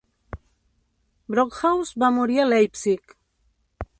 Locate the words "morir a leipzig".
2.17-3.17